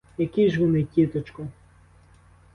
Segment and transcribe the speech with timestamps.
[0.17, 1.47] Які ж вони, тіточко?